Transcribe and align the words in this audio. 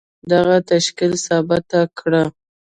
دغه 0.31 0.55
تشکيل 0.71 1.13
ثابته 1.25 1.79
کړه. 1.99 2.23